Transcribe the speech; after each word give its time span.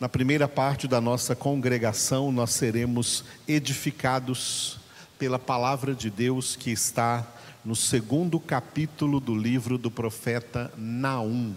Na 0.00 0.08
primeira 0.08 0.46
parte 0.46 0.86
da 0.86 1.00
nossa 1.00 1.34
congregação, 1.34 2.30
nós 2.30 2.50
seremos 2.50 3.24
edificados 3.48 4.78
pela 5.18 5.40
palavra 5.40 5.92
de 5.92 6.08
Deus 6.08 6.54
que 6.54 6.70
está 6.70 7.26
no 7.64 7.74
segundo 7.74 8.38
capítulo 8.38 9.18
do 9.18 9.34
livro 9.34 9.76
do 9.76 9.90
profeta 9.90 10.72
Naum. 10.76 11.52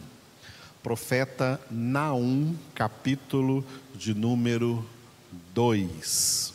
Profeta 0.81 1.61
Naum, 1.69 2.55
capítulo 2.73 3.63
de 3.93 4.15
número 4.15 4.83
2. 5.53 6.51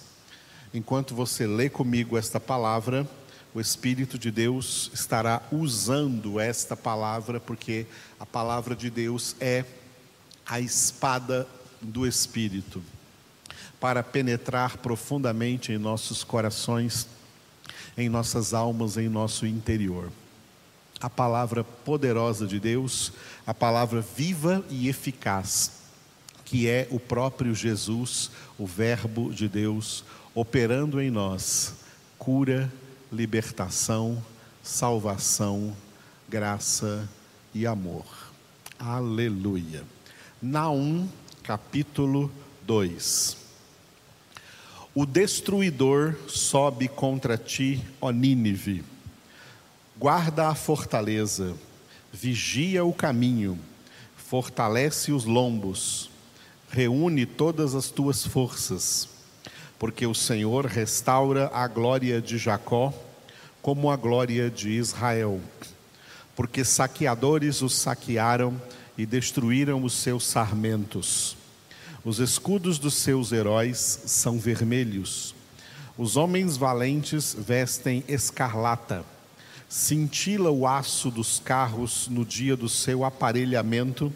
Enquanto 0.75 1.15
você 1.15 1.47
lê 1.47 1.71
comigo 1.71 2.19
esta 2.19 2.41
palavra, 2.41 3.09
o 3.55 3.61
Espírito 3.61 4.19
de 4.19 4.33
Deus 4.33 4.91
estará 4.93 5.41
usando 5.53 6.41
esta 6.41 6.77
palavra, 6.77 7.39
porque 7.39 7.87
a 8.19 8.27
palavra 8.27 8.75
de 8.75 8.91
Deus 8.91 9.37
é 9.39 9.65
a 10.45 10.59
espada 10.59 11.47
do 11.87 12.07
Espírito 12.07 12.83
para 13.81 14.03
penetrar 14.03 14.79
profundamente 14.79 15.73
em 15.73 15.79
nossos 15.79 16.25
corações, 16.25 17.07
em 17.97 18.09
nossas 18.09 18.55
almas, 18.55 18.97
em 18.97 19.09
nosso 19.09 19.47
interior. 19.47 20.11
A 21.01 21.11
palavra 21.11 21.63
poderosa 21.63 22.47
de 22.47 22.59
Deus, 22.59 23.13
a 23.47 23.53
palavra 23.53 24.01
viva 24.01 24.65
e 24.71 24.89
eficaz, 24.89 25.73
que 26.45 26.69
é 26.69 26.89
o 26.91 26.99
próprio 26.99 27.55
Jesus, 27.55 28.31
o 28.59 28.67
Verbo 28.67 29.33
de 29.33 29.49
Deus, 29.49 30.05
operando 30.35 31.01
em 31.01 31.11
nós 31.11 31.75
cura, 32.19 32.73
libertação, 33.13 34.23
salvação, 34.63 35.77
graça 36.29 37.09
e 37.55 37.67
amor. 37.67 38.05
Aleluia. 38.79 39.85
Naum 40.43 41.09
capítulo 41.47 42.29
2. 42.67 43.37
O 44.93 45.07
destruidor 45.07 46.17
sobe 46.27 46.89
contra 46.89 47.39
ti, 47.39 47.81
ó 48.01 48.11
Nínive. 48.11 48.83
Guarda 49.97 50.49
a 50.49 50.57
fortaleza, 50.57 51.55
vigia 52.13 52.85
o 52.85 52.93
caminho, 52.93 53.57
fortalece 54.17 55.13
os 55.13 55.25
lombos, 55.25 56.11
reúne 56.69 57.25
todas 57.25 57.77
as 57.77 57.91
tuas 57.91 58.27
forças, 58.27 59.09
porque 59.79 60.05
o 60.05 60.15
Senhor 60.17 60.67
restaura 60.67 61.49
a 61.55 61.69
glória 61.69 62.21
de 62.21 62.39
Jacó 62.39 62.93
como 63.63 63.89
a 63.89 63.97
glória 63.97 64.51
de 64.51 64.71
Israel. 64.71 65.41
Porque 66.35 66.65
saqueadores 66.65 67.63
os 67.63 67.77
saquearam 67.77 68.61
e 68.97 69.05
destruíram 69.05 69.83
os 69.85 69.93
seus 69.93 70.25
sarmentos. 70.25 71.37
Os 72.05 72.19
escudos 72.19 72.79
dos 72.79 72.95
seus 72.95 73.33
heróis 73.33 74.01
são 74.07 74.39
vermelhos. 74.39 75.35
Os 75.99 76.17
homens 76.17 76.57
valentes 76.57 77.35
vestem 77.37 78.05
escarlata. 78.07 79.05
Cintila 79.69 80.51
o 80.51 80.67
aço 80.67 81.11
dos 81.11 81.41
carros 81.41 82.07
no 82.09 82.25
dia 82.25 82.57
do 82.57 82.69
seu 82.69 83.05
aparelhamento 83.05 84.13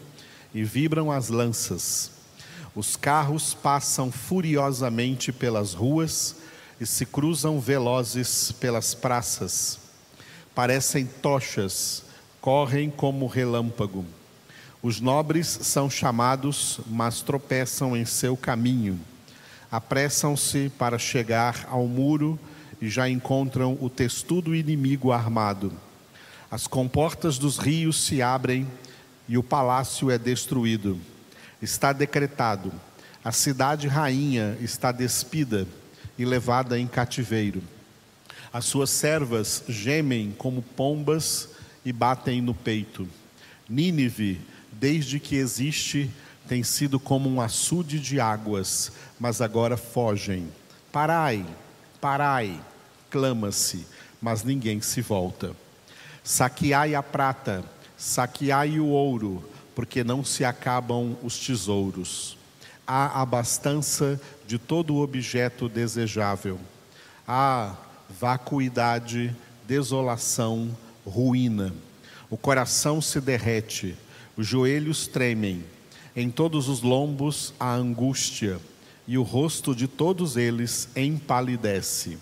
e 0.53 0.63
vibram 0.63 1.11
as 1.11 1.27
lanças. 1.27 2.11
Os 2.73 2.95
carros 2.95 3.53
passam 3.53 4.11
furiosamente 4.11 5.33
pelas 5.33 5.73
ruas 5.73 6.37
e 6.79 6.85
se 6.85 7.05
cruzam 7.05 7.59
velozes 7.59 8.53
pelas 8.53 8.93
praças. 8.93 9.79
Parecem 10.55 11.05
tochas, 11.05 12.03
correm 12.39 12.89
como 12.89 13.27
relâmpago. 13.27 14.05
Os 14.83 14.99
nobres 14.99 15.47
são 15.47 15.91
chamados, 15.91 16.79
mas 16.87 17.21
tropeçam 17.21 17.95
em 17.95 18.03
seu 18.03 18.35
caminho. 18.35 18.99
Apressam-se 19.71 20.71
para 20.75 20.97
chegar 20.97 21.67
ao 21.69 21.85
muro 21.85 22.39
e 22.81 22.89
já 22.89 23.07
encontram 23.07 23.77
o 23.79 23.91
testudo 23.91 24.55
inimigo 24.55 25.11
armado. 25.11 25.71
As 26.49 26.65
comportas 26.65 27.37
dos 27.37 27.59
rios 27.59 28.03
se 28.03 28.23
abrem 28.23 28.67
e 29.29 29.37
o 29.37 29.43
palácio 29.43 30.09
é 30.09 30.17
destruído. 30.17 30.99
Está 31.61 31.93
decretado: 31.93 32.73
a 33.23 33.31
cidade 33.31 33.87
rainha 33.87 34.57
está 34.59 34.91
despida 34.91 35.67
e 36.17 36.25
levada 36.25 36.79
em 36.79 36.87
cativeiro. 36.87 37.61
As 38.51 38.65
suas 38.65 38.89
servas 38.89 39.63
gemem 39.69 40.33
como 40.35 40.63
pombas 40.63 41.49
e 41.85 41.93
batem 41.93 42.41
no 42.41 42.55
peito. 42.55 43.07
Nínive 43.69 44.41
desde 44.71 45.19
que 45.19 45.35
existe, 45.35 46.09
tem 46.47 46.63
sido 46.63 46.99
como 46.99 47.29
um 47.29 47.39
açude 47.39 47.99
de 47.99 48.19
águas, 48.19 48.91
mas 49.19 49.41
agora 49.41 49.77
fogem. 49.77 50.49
Parai, 50.91 51.45
parai, 51.99 52.59
clama-se, 53.09 53.85
mas 54.21 54.43
ninguém 54.43 54.81
se 54.81 55.01
volta. 55.01 55.55
Saqueai 56.23 56.95
a 56.95 57.01
prata, 57.01 57.63
saqueai 57.97 58.79
o 58.79 58.87
ouro, 58.87 59.43
porque 59.75 60.03
não 60.03 60.23
se 60.23 60.43
acabam 60.43 61.15
os 61.23 61.39
tesouros. 61.39 62.37
Há 62.85 63.21
abastança 63.21 64.19
de 64.45 64.57
todo 64.57 64.97
objeto 64.97 65.69
desejável. 65.69 66.59
Há 67.27 67.75
vacuidade, 68.19 69.35
desolação, 69.65 70.75
ruína. 71.05 71.73
O 72.29 72.37
coração 72.37 73.01
se 73.01 73.21
derrete 73.21 73.97
os 74.37 74.47
joelhos 74.47 75.07
tremem, 75.07 75.63
em 76.15 76.29
todos 76.29 76.67
os 76.67 76.81
lombos 76.81 77.53
a 77.59 77.73
angústia, 77.73 78.59
e 79.07 79.17
o 79.17 79.23
rosto 79.23 79.75
de 79.75 79.87
todos 79.87 80.37
eles 80.37 80.87
empalidece. 80.95 82.17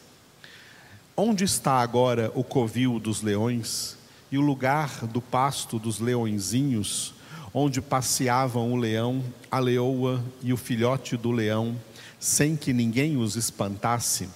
Onde 1.16 1.44
está 1.44 1.74
agora 1.74 2.31
o 2.34 2.44
covil 2.44 3.00
dos 3.00 3.22
leões 3.22 3.97
e 4.31 4.38
o 4.38 4.42
lugar 4.42 5.06
do 5.06 5.22
pasto 5.22 5.78
dos 5.78 6.00
leõezinhos, 6.00 7.14
onde 7.53 7.81
passeavam 7.81 8.72
o 8.72 8.76
leão, 8.76 9.24
a 9.52 9.59
leoa 9.59 10.24
e 10.41 10.53
o 10.53 10.58
filhote 10.58 11.18
do 11.18 11.31
leão, 11.31 11.76
sem 12.20 12.56
que 12.56 12.74
ninguém 12.74 13.18
os 13.18 13.36
espantasse? 13.36 14.30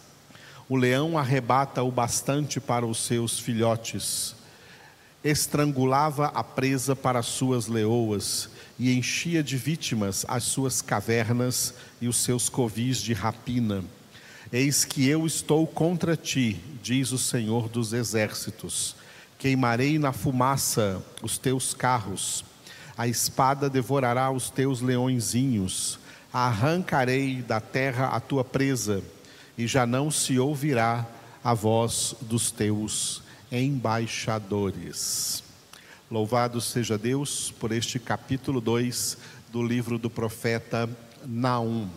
O 0.67 0.75
leão 0.75 1.17
arrebata 1.17 1.83
o 1.83 1.91
bastante 1.91 2.59
para 2.59 2.85
os 2.85 2.99
seus 2.99 3.39
filhotes 3.39 4.35
estrangulava 5.23 6.27
a 6.27 6.43
presa 6.43 6.95
para 6.95 7.21
suas 7.21 7.67
leoas 7.67 8.49
e 8.77 8.91
enchia 8.91 9.41
de 9.41 9.55
vítimas 9.55 10.25
as 10.27 10.43
suas 10.43 10.81
cavernas 10.81 11.73
e 12.01 12.07
os 12.07 12.17
seus 12.17 12.49
covis 12.49 12.97
de 12.97 13.13
rapina. 13.13 13.83
Eis 14.51 14.83
que 14.83 15.07
eu 15.07 15.25
estou 15.25 15.65
contra 15.65 16.17
ti, 16.17 16.59
diz 16.81 17.11
o 17.11 17.17
Senhor 17.17 17.69
dos 17.69 17.93
exércitos. 17.93 18.95
Queimarei 19.39 19.97
na 19.97 20.11
fumaça 20.11 21.01
os 21.21 21.37
teus 21.37 21.73
carros, 21.73 22.45
a 22.97 23.07
espada 23.07 23.69
devorará 23.69 24.29
os 24.29 24.49
teus 24.49 24.79
leõezinhos, 24.79 25.99
arrancarei 26.31 27.41
da 27.41 27.59
terra 27.59 28.07
a 28.07 28.19
tua 28.19 28.43
presa, 28.43 29.03
e 29.57 29.67
já 29.67 29.85
não 29.85 30.11
se 30.11 30.37
ouvirá 30.37 31.05
a 31.43 31.53
voz 31.53 32.15
dos 32.21 32.51
teus 32.51 33.23
embaixadores. 33.53 35.43
Louvado 36.09 36.59
seja 36.59 36.97
Deus 36.97 37.53
por 37.59 37.71
este 37.71 37.99
capítulo 37.99 38.59
2 38.59 39.17
do 39.51 39.61
livro 39.61 39.99
do 39.99 40.09
profeta 40.09 40.89
Naum. 41.23 41.87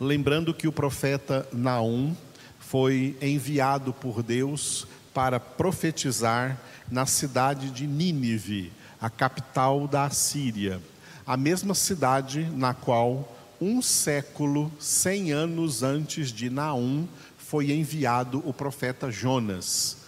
Lembrando 0.00 0.54
que 0.54 0.66
o 0.66 0.72
profeta 0.72 1.46
Naum 1.52 2.16
foi 2.58 3.16
enviado 3.20 3.92
por 3.92 4.22
Deus 4.22 4.86
para 5.12 5.38
profetizar 5.38 6.58
na 6.90 7.04
cidade 7.04 7.70
de 7.70 7.86
Nínive, 7.86 8.72
a 9.00 9.10
capital 9.10 9.86
da 9.86 10.04
Assíria, 10.04 10.80
a 11.26 11.36
mesma 11.36 11.74
cidade 11.74 12.44
na 12.54 12.72
qual 12.72 13.36
um 13.60 13.82
século, 13.82 14.72
cem 14.78 15.32
anos 15.32 15.82
antes 15.82 16.30
de 16.30 16.48
Naum, 16.48 17.06
foi 17.36 17.72
enviado 17.72 18.42
o 18.46 18.52
profeta 18.52 19.10
Jonas. 19.10 20.05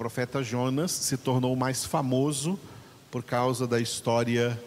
Profeta 0.00 0.42
Jonas 0.42 0.92
se 0.92 1.18
tornou 1.18 1.54
mais 1.54 1.84
famoso 1.84 2.58
por 3.10 3.22
causa 3.22 3.66
da 3.66 3.78
história 3.78 4.58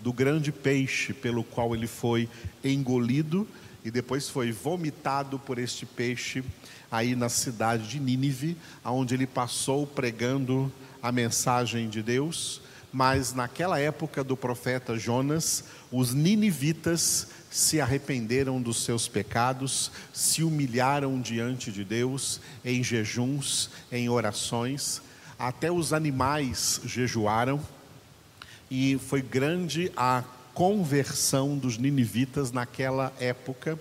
do 0.00 0.12
grande 0.12 0.52
peixe 0.52 1.14
pelo 1.14 1.42
qual 1.42 1.74
ele 1.74 1.86
foi 1.86 2.28
engolido 2.62 3.48
e 3.82 3.90
depois 3.90 4.28
foi 4.28 4.52
vomitado 4.52 5.38
por 5.38 5.56
este 5.56 5.86
peixe 5.86 6.44
aí 6.92 7.16
na 7.16 7.30
cidade 7.30 7.88
de 7.88 7.98
Nínive, 7.98 8.54
aonde 8.84 9.14
ele 9.14 9.26
passou 9.26 9.86
pregando 9.86 10.70
a 11.02 11.10
mensagem 11.10 11.88
de 11.88 12.02
Deus. 12.02 12.60
Mas 12.92 13.32
naquela 13.32 13.80
época 13.80 14.22
do 14.22 14.36
profeta 14.36 14.98
Jonas, 14.98 15.64
os 15.90 16.12
ninivitas 16.12 17.28
se 17.56 17.80
arrependeram 17.80 18.60
dos 18.60 18.84
seus 18.84 19.08
pecados, 19.08 19.90
se 20.12 20.44
humilharam 20.44 21.18
diante 21.18 21.72
de 21.72 21.84
Deus 21.84 22.38
em 22.62 22.84
jejuns, 22.84 23.70
em 23.90 24.10
orações, 24.10 25.00
até 25.38 25.72
os 25.72 25.94
animais 25.94 26.82
jejuaram, 26.84 27.58
e 28.70 29.00
foi 29.08 29.22
grande 29.22 29.90
a 29.96 30.22
conversão 30.52 31.56
dos 31.56 31.78
ninivitas 31.78 32.52
naquela 32.52 33.10
época. 33.18 33.78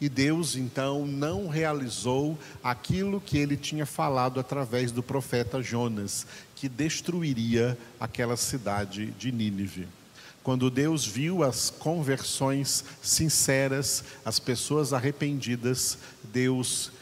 E 0.00 0.08
Deus 0.08 0.54
então 0.54 1.04
não 1.04 1.48
realizou 1.48 2.38
aquilo 2.62 3.20
que 3.20 3.38
ele 3.38 3.56
tinha 3.56 3.86
falado 3.86 4.38
através 4.38 4.92
do 4.92 5.02
profeta 5.02 5.60
Jonas, 5.60 6.24
que 6.54 6.68
destruiria 6.68 7.76
aquela 7.98 8.36
cidade 8.36 9.06
de 9.18 9.32
Nínive. 9.32 9.88
Quando 10.46 10.70
Deus 10.70 11.04
viu 11.04 11.42
as 11.42 11.70
conversões 11.70 12.84
sinceras, 13.02 14.04
as 14.24 14.38
pessoas 14.38 14.92
arrependidas, 14.92 15.98
Deus 16.22 16.92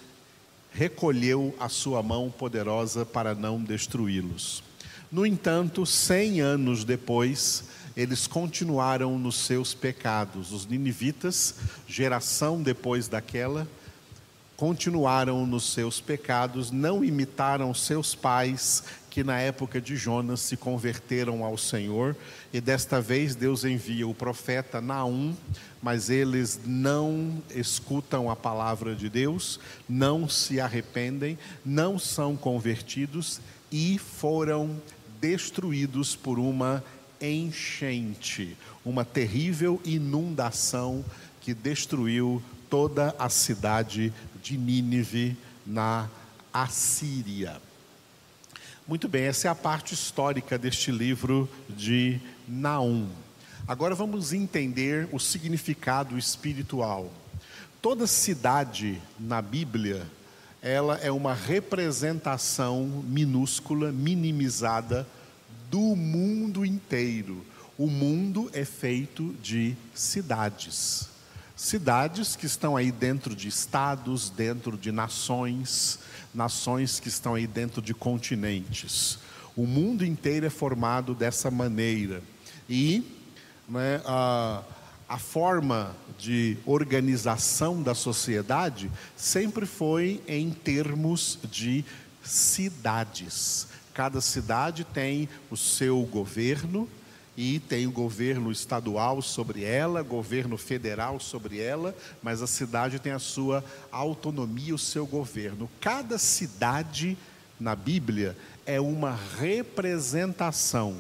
recolheu 0.73 1.55
a 1.61 1.69
sua 1.69 2.03
mão 2.03 2.31
poderosa 2.31 3.05
para 3.05 3.35
não 3.35 3.63
destruí-los. 3.63 4.65
No 5.13 5.27
entanto, 5.27 5.85
cem 5.85 6.41
anos 6.41 6.85
depois, 6.85 7.65
eles 7.95 8.27
continuaram 8.27 9.19
nos 9.19 9.37
seus 9.37 9.75
pecados. 9.75 10.51
Os 10.51 10.65
ninivitas, 10.65 11.57
geração 11.87 12.63
depois 12.63 13.09
daquela, 13.09 13.69
continuaram 14.57 15.47
nos 15.47 15.71
seus 15.71 16.01
pecados, 16.01 16.71
não 16.71 17.05
imitaram 17.05 17.75
seus 17.75 18.15
pais, 18.15 18.85
que 19.15 19.23
na 19.23 19.39
época 19.39 19.81
de 19.81 19.95
Jonas 19.95 20.41
se 20.41 20.57
converteram 20.57 21.45
ao 21.45 21.57
Senhor, 21.57 22.17
e 22.53 22.61
desta 22.61 23.01
vez 23.01 23.37
Deus 23.37 23.65
envia 23.65 24.09
o 24.09 24.13
profeta 24.13 24.81
Naum, 24.81 25.37
mas 25.81 26.11
eles 26.11 26.59
não 26.67 27.41
escutam 27.55 28.29
a 28.29 28.35
palavra 28.35 28.93
de 28.93 29.09
Deus, 29.09 29.61
não 29.89 30.29
se 30.29 30.61
arrependem, 30.61 31.39
não 31.65 31.97
são 31.97 32.35
convertidos 32.35 33.41
e 33.71 33.99
foram 33.99 34.83
destruídos 35.21 36.17
por 36.17 36.41
uma 36.41 36.83
enchente, 37.21 38.57
uma 38.85 39.05
terrível 39.05 39.81
inundação 39.85 41.05
que 41.41 41.55
destruiu 41.55 42.43
toda 42.69 43.15
a 43.17 43.29
cidade 43.29 44.13
de 44.43 44.59
Nínive 44.59 45.37
na 45.65 46.09
Assíria. 46.53 47.63
Muito 48.87 49.09
bem, 49.09 49.23
essa 49.23 49.49
é 49.49 49.51
a 49.51 49.55
parte 49.55 49.95
histórica 49.95 50.59
deste 50.59 50.91
livro 50.91 51.49
de 51.71 52.21
Naum. 52.47 53.09
Agora 53.67 53.95
vamos 53.95 54.35
entender 54.35 55.09
o 55.11 55.19
significado 55.19 56.19
espiritual. 56.19 57.11
Toda 57.81 58.07
cidade 58.07 59.01
na 59.19 59.41
Bíblia, 59.41 60.07
ela 60.61 60.99
é 60.99 61.11
uma 61.11 61.33
representação 61.33 62.85
minúscula, 63.07 63.91
minimizada 63.91 65.09
do 65.71 65.97
mundo 65.97 66.63
inteiro. 66.63 67.43
O 67.79 67.87
mundo 67.87 68.51
é 68.53 68.67
feito 68.67 69.35
de 69.43 69.75
cidades. 69.95 71.09
Cidades 71.57 72.35
que 72.35 72.47
estão 72.47 72.77
aí 72.77 72.91
dentro 72.91 73.35
de 73.35 73.47
estados, 73.47 74.29
dentro 74.29 74.77
de 74.77 74.91
nações, 74.91 76.01
nações 76.35 76.99
que 76.99 77.09
estão 77.09 77.35
aí 77.35 77.47
dentro 77.47 77.81
de 77.81 77.95
continentes. 77.95 79.19
O 79.55 79.65
mundo 79.65 80.05
inteiro 80.05 80.47
é 80.47 80.51
formado 80.51 81.15
dessa 81.15 81.53
maneira. 81.53 82.21
E 82.69 83.05
né, 83.69 84.03
a, 84.05 84.65
a 85.09 85.17
forma 85.17 85.95
de 86.19 86.57
organização 86.67 87.81
da 87.81 87.95
sociedade 87.95 88.91
sempre 89.17 89.65
foi 89.65 90.21
em 90.27 90.51
termos 90.51 91.39
de 91.49 91.85
cidades. 92.21 93.69
Cada 93.93 94.21
cidade 94.21 94.83
tem 94.83 95.29
o 95.51 95.57
seu 95.57 96.03
governo, 96.03 96.89
e 97.37 97.59
tem 97.59 97.87
o 97.87 97.93
governo 97.93 98.53
estadual 98.53 99.21
sobre 99.21 99.65
ela, 99.65 100.03
governo 100.03 100.57
federal 100.57 101.19
sobre 101.19 101.61
ela, 101.61 101.95
mas 102.23 102.43
a 102.43 102.47
cidade 102.47 102.99
tem 102.99 103.13
a 103.13 103.19
sua 103.19 103.65
autonomia, 103.91 104.75
o 104.75 104.79
seu 104.79 105.07
governo. 105.07 105.69
Cada 105.81 106.17
cidade 106.17 107.17
na 107.59 107.75
Bíblia 107.75 108.37
é 108.65 108.81
uma 108.81 109.19
representação, 109.39 110.97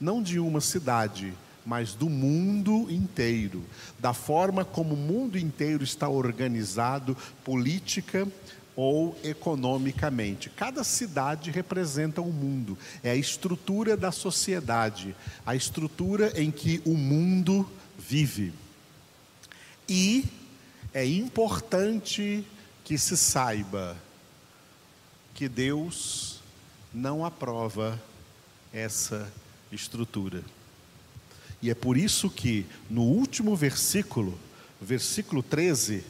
não 0.00 0.22
de 0.22 0.38
uma 0.38 0.60
cidade, 0.60 1.32
mas 1.64 1.94
do 1.94 2.08
mundo 2.08 2.86
inteiro, 2.90 3.64
da 3.98 4.12
forma 4.12 4.64
como 4.64 4.94
o 4.94 4.96
mundo 4.96 5.36
inteiro 5.38 5.82
está 5.82 6.08
organizado, 6.08 7.16
política, 7.44 8.26
ou 8.76 9.18
economicamente. 9.24 10.50
Cada 10.50 10.84
cidade 10.84 11.50
representa 11.50 12.20
um 12.20 12.30
mundo, 12.30 12.76
é 13.02 13.10
a 13.10 13.16
estrutura 13.16 13.96
da 13.96 14.12
sociedade, 14.12 15.16
a 15.46 15.56
estrutura 15.56 16.38
em 16.40 16.50
que 16.50 16.82
o 16.84 16.94
mundo 16.94 17.66
vive. 17.98 18.52
E 19.88 20.26
é 20.92 21.06
importante 21.06 22.44
que 22.84 22.98
se 22.98 23.16
saiba 23.16 23.96
que 25.34 25.48
Deus 25.48 26.40
não 26.92 27.24
aprova 27.24 28.00
essa 28.72 29.32
estrutura. 29.72 30.42
E 31.62 31.70
é 31.70 31.74
por 31.74 31.96
isso 31.96 32.28
que 32.28 32.66
no 32.90 33.02
último 33.02 33.56
versículo, 33.56 34.38
versículo 34.80 35.42
13, 35.42 36.04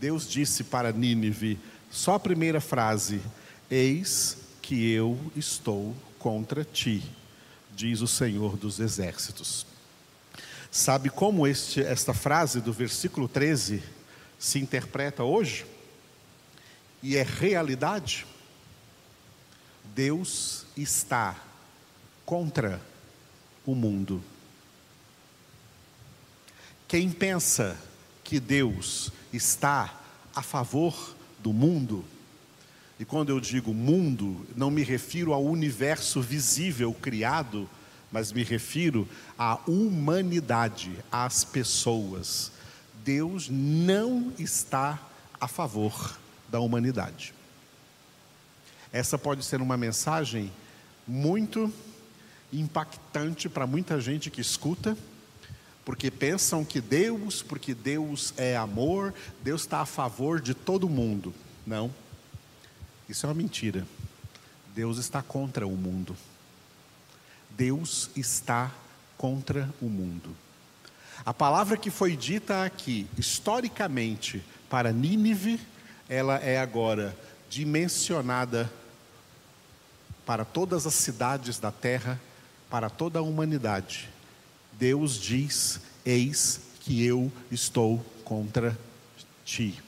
Deus 0.00 0.28
disse 0.28 0.64
para 0.64 0.92
Nínive: 0.92 1.58
só 1.94 2.14
a 2.14 2.20
primeira 2.20 2.60
frase: 2.60 3.22
Eis 3.70 4.36
que 4.60 4.90
eu 4.90 5.16
estou 5.36 5.94
contra 6.18 6.64
ti, 6.64 7.08
diz 7.70 8.00
o 8.00 8.08
Senhor 8.08 8.56
dos 8.56 8.80
Exércitos. 8.80 9.64
Sabe 10.72 11.08
como 11.08 11.46
este, 11.46 11.80
esta 11.80 12.12
frase 12.12 12.60
do 12.60 12.72
versículo 12.72 13.28
13 13.28 13.80
se 14.36 14.58
interpreta 14.58 15.22
hoje? 15.22 15.64
E 17.00 17.16
é 17.16 17.22
realidade? 17.22 18.26
Deus 19.94 20.66
está 20.76 21.36
contra 22.26 22.82
o 23.64 23.72
mundo. 23.72 24.20
Quem 26.88 27.08
pensa 27.08 27.78
que 28.24 28.40
Deus 28.40 29.12
está 29.32 30.00
a 30.34 30.42
favor 30.42 31.14
do 31.44 31.52
mundo, 31.52 32.02
e 32.98 33.04
quando 33.04 33.28
eu 33.28 33.38
digo 33.38 33.74
mundo, 33.74 34.46
não 34.56 34.70
me 34.70 34.82
refiro 34.82 35.34
ao 35.34 35.44
universo 35.44 36.22
visível 36.22 36.90
criado, 36.94 37.68
mas 38.10 38.32
me 38.32 38.42
refiro 38.42 39.06
à 39.38 39.60
humanidade, 39.66 40.90
às 41.12 41.44
pessoas. 41.44 42.50
Deus 43.04 43.50
não 43.50 44.32
está 44.38 44.98
a 45.38 45.46
favor 45.46 46.18
da 46.48 46.60
humanidade. 46.60 47.34
Essa 48.90 49.18
pode 49.18 49.44
ser 49.44 49.60
uma 49.60 49.76
mensagem 49.76 50.50
muito 51.06 51.70
impactante 52.50 53.50
para 53.50 53.66
muita 53.66 54.00
gente 54.00 54.30
que 54.30 54.40
escuta, 54.40 54.96
porque 55.84 56.10
pensam 56.10 56.64
que 56.64 56.80
Deus, 56.80 57.42
porque 57.42 57.74
Deus 57.74 58.32
é 58.36 58.56
amor, 58.56 59.12
Deus 59.42 59.62
está 59.62 59.80
a 59.80 59.86
favor 59.86 60.40
de 60.40 60.54
todo 60.54 60.88
mundo. 60.88 61.34
Não, 61.66 61.92
isso 63.08 63.26
é 63.26 63.28
uma 63.28 63.34
mentira. 63.34 63.86
Deus 64.74 64.98
está 64.98 65.22
contra 65.22 65.66
o 65.66 65.76
mundo. 65.76 66.16
Deus 67.50 68.10
está 68.16 68.72
contra 69.16 69.68
o 69.80 69.86
mundo. 69.86 70.34
A 71.24 71.32
palavra 71.32 71.76
que 71.76 71.90
foi 71.90 72.16
dita 72.16 72.64
aqui, 72.64 73.06
historicamente, 73.16 74.42
para 74.68 74.92
Nínive, 74.92 75.60
ela 76.08 76.36
é 76.38 76.58
agora 76.58 77.16
dimensionada 77.48 78.70
para 80.26 80.44
todas 80.44 80.86
as 80.86 80.94
cidades 80.94 81.58
da 81.58 81.70
terra, 81.70 82.20
para 82.68 82.90
toda 82.90 83.18
a 83.18 83.22
humanidade. 83.22 84.08
Deus 84.78 85.18
diz: 85.18 85.80
Eis 86.04 86.60
que 86.80 87.04
eu 87.04 87.30
estou 87.50 88.04
contra 88.24 88.78
ti. 89.44 89.82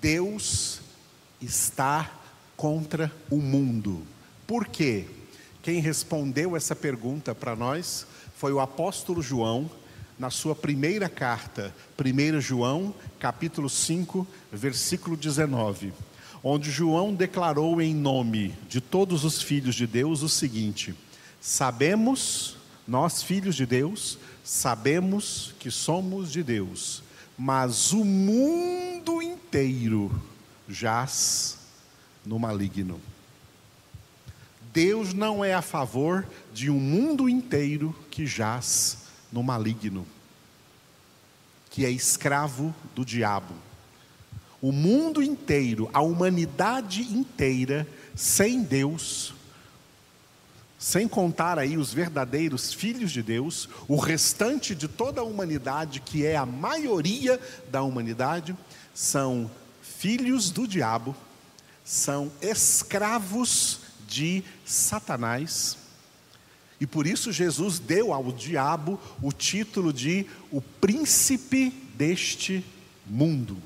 Deus 0.00 0.80
está 1.40 2.10
contra 2.56 3.12
o 3.30 3.36
mundo. 3.36 4.02
Por 4.46 4.66
quê? 4.66 5.06
Quem 5.62 5.80
respondeu 5.80 6.56
essa 6.56 6.74
pergunta 6.74 7.34
para 7.34 7.54
nós 7.54 8.06
foi 8.36 8.52
o 8.52 8.60
apóstolo 8.60 9.20
João, 9.20 9.70
na 10.18 10.30
sua 10.30 10.54
primeira 10.54 11.08
carta, 11.08 11.74
1 11.98 12.40
João, 12.40 12.94
capítulo 13.18 13.68
5, 13.68 14.26
versículo 14.52 15.16
19, 15.16 15.92
onde 16.42 16.70
João 16.70 17.14
declarou 17.14 17.80
em 17.80 17.94
nome 17.94 18.54
de 18.68 18.80
todos 18.80 19.24
os 19.24 19.42
filhos 19.42 19.74
de 19.74 19.86
Deus 19.86 20.22
o 20.22 20.28
seguinte: 20.28 20.94
Sabemos 21.40 22.59
nós, 22.86 23.22
filhos 23.22 23.54
de 23.54 23.66
Deus, 23.66 24.18
sabemos 24.44 25.54
que 25.58 25.70
somos 25.70 26.30
de 26.32 26.42
Deus, 26.42 27.02
mas 27.38 27.92
o 27.92 28.04
mundo 28.04 29.22
inteiro 29.22 30.10
jaz 30.68 31.58
no 32.24 32.38
maligno. 32.38 33.00
Deus 34.72 35.12
não 35.12 35.44
é 35.44 35.52
a 35.52 35.62
favor 35.62 36.26
de 36.52 36.70
um 36.70 36.78
mundo 36.78 37.28
inteiro 37.28 37.94
que 38.10 38.26
jaz 38.26 38.98
no 39.32 39.42
maligno, 39.42 40.06
que 41.70 41.84
é 41.84 41.90
escravo 41.90 42.74
do 42.94 43.04
diabo. 43.04 43.54
O 44.60 44.70
mundo 44.70 45.22
inteiro, 45.22 45.88
a 45.92 46.00
humanidade 46.00 47.02
inteira, 47.02 47.86
sem 48.14 48.62
Deus, 48.62 49.34
sem 50.80 51.06
contar 51.06 51.58
aí 51.58 51.76
os 51.76 51.92
verdadeiros 51.92 52.72
filhos 52.72 53.12
de 53.12 53.22
Deus, 53.22 53.68
o 53.86 53.96
restante 53.96 54.74
de 54.74 54.88
toda 54.88 55.20
a 55.20 55.24
humanidade, 55.24 56.00
que 56.00 56.24
é 56.24 56.34
a 56.38 56.46
maioria 56.46 57.38
da 57.70 57.82
humanidade, 57.82 58.56
são 58.94 59.50
filhos 59.82 60.50
do 60.50 60.66
diabo, 60.66 61.14
são 61.84 62.32
escravos 62.40 63.80
de 64.08 64.42
Satanás. 64.64 65.76
E 66.80 66.86
por 66.86 67.06
isso 67.06 67.30
Jesus 67.30 67.78
deu 67.78 68.14
ao 68.14 68.32
diabo 68.32 68.98
o 69.20 69.32
título 69.32 69.92
de 69.92 70.24
o 70.50 70.62
príncipe 70.62 71.68
deste 71.94 72.64
mundo. 73.06 73.58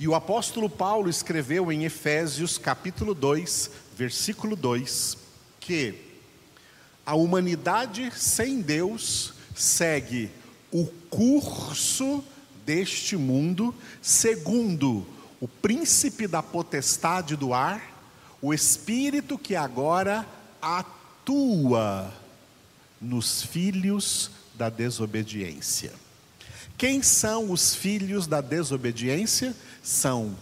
E 0.00 0.08
o 0.08 0.14
apóstolo 0.14 0.70
Paulo 0.70 1.10
escreveu 1.10 1.70
em 1.70 1.84
Efésios 1.84 2.56
capítulo 2.56 3.14
2, 3.14 3.70
versículo 3.98 4.54
2, 4.54 5.18
que 5.58 5.92
a 7.04 7.16
humanidade 7.16 8.12
sem 8.14 8.60
Deus 8.60 9.34
segue 9.56 10.30
o 10.70 10.86
curso 11.10 12.22
deste 12.64 13.16
mundo, 13.16 13.74
segundo 14.00 15.04
o 15.40 15.48
príncipe 15.48 16.28
da 16.28 16.40
potestade 16.40 17.34
do 17.34 17.52
ar, 17.52 17.82
o 18.40 18.54
espírito 18.54 19.36
que 19.36 19.56
agora 19.56 20.24
atua 20.62 22.14
nos 23.00 23.42
filhos 23.42 24.30
da 24.54 24.68
desobediência. 24.70 25.92
Quem 26.76 27.02
são 27.02 27.50
os 27.50 27.74
filhos 27.74 28.28
da 28.28 28.40
desobediência? 28.40 29.56
São 29.82 30.36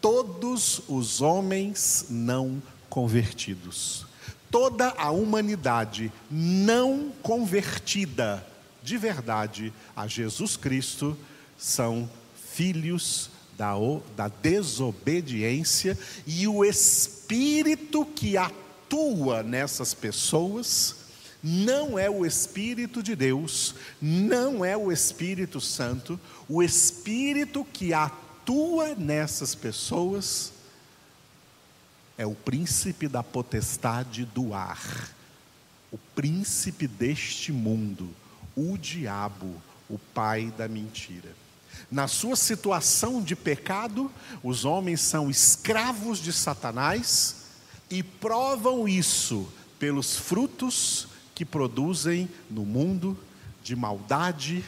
todos 0.00 0.82
os 0.88 1.20
homens 1.20 2.06
não 2.08 2.62
convertidos. 2.92 4.04
Toda 4.50 4.90
a 4.98 5.10
humanidade 5.10 6.12
não 6.30 7.10
convertida 7.22 8.46
de 8.82 8.98
verdade 8.98 9.72
a 9.96 10.06
Jesus 10.06 10.58
Cristo 10.58 11.16
são 11.56 12.06
filhos 12.52 13.30
da, 13.56 13.72
da 14.14 14.28
desobediência 14.28 15.98
e 16.26 16.46
o 16.46 16.62
espírito 16.62 18.04
que 18.04 18.36
atua 18.36 19.42
nessas 19.42 19.94
pessoas 19.94 20.96
não 21.42 21.98
é 21.98 22.10
o 22.10 22.26
Espírito 22.26 23.02
de 23.02 23.16
Deus, 23.16 23.74
não 24.00 24.64
é 24.64 24.76
o 24.76 24.92
Espírito 24.92 25.60
Santo, 25.60 26.20
o 26.48 26.62
Espírito 26.62 27.66
que 27.72 27.92
atua 27.92 28.94
nessas 28.94 29.52
pessoas 29.52 30.52
é 32.22 32.26
o 32.26 32.36
príncipe 32.36 33.08
da 33.08 33.20
potestade 33.20 34.24
do 34.24 34.54
ar, 34.54 35.10
o 35.90 35.98
príncipe 36.14 36.86
deste 36.86 37.50
mundo, 37.50 38.08
o 38.54 38.78
diabo, 38.78 39.60
o 39.90 39.98
pai 39.98 40.54
da 40.56 40.68
mentira. 40.68 41.34
Na 41.90 42.06
sua 42.06 42.36
situação 42.36 43.20
de 43.20 43.34
pecado, 43.34 44.08
os 44.40 44.64
homens 44.64 45.00
são 45.00 45.28
escravos 45.28 46.20
de 46.20 46.32
Satanás 46.32 47.46
e 47.90 48.04
provam 48.04 48.86
isso 48.86 49.52
pelos 49.76 50.16
frutos 50.16 51.08
que 51.34 51.44
produzem 51.44 52.30
no 52.48 52.64
mundo 52.64 53.18
de 53.64 53.74
maldade, 53.74 54.64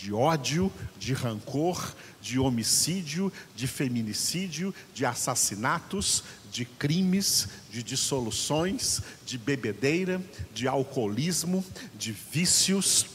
de 0.00 0.12
ódio, 0.12 0.72
de 0.98 1.12
rancor, 1.12 1.94
de 2.20 2.38
homicídio, 2.38 3.32
de 3.56 3.66
feminicídio, 3.66 4.74
de 4.94 5.04
assassinatos, 5.04 6.22
de 6.50 6.64
crimes, 6.64 7.48
de 7.70 7.82
dissoluções, 7.82 9.02
de 9.26 9.36
bebedeira, 9.36 10.20
de 10.54 10.68
alcoolismo, 10.68 11.64
de 11.98 12.12
vícios, 12.12 13.06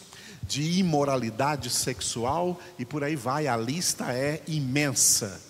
de 0.48 0.80
imoralidade 0.80 1.70
sexual 1.70 2.60
e 2.78 2.86
por 2.86 3.04
aí 3.04 3.16
vai, 3.16 3.48
a 3.48 3.56
lista 3.56 4.12
é 4.14 4.42
imensa. 4.48 5.42